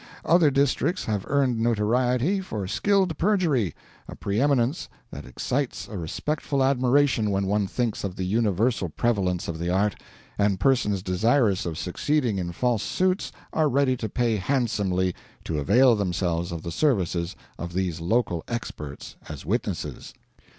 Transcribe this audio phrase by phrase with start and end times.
[0.25, 3.75] Other districts have earned notoriety for skilled perjury,
[4.07, 9.47] a pre eminence that excites a respectful admiration when one thinks of the universal prevalence
[9.47, 10.01] of the art,
[10.39, 15.95] and persons desirous of succeeding in false suits are ready to pay handsomely to avail
[15.95, 20.15] themselves of the services of these local experts as witnesses."